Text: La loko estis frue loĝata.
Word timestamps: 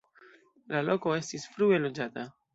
La 0.73 0.79
loko 0.87 1.13
estis 1.19 1.47
frue 1.53 1.79
loĝata. 1.87 2.27